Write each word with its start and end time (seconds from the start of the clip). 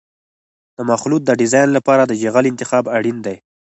د 0.77 0.79
مخلوط 0.91 1.21
د 1.25 1.31
ډیزاین 1.39 1.69
لپاره 1.77 2.03
د 2.05 2.11
جغل 2.21 2.45
انتخاب 2.51 2.85
اړین 2.97 3.17
دی 3.25 3.35